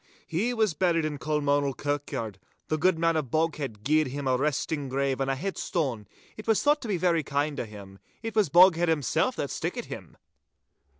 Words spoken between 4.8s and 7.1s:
grave and a headstone. It was thought to be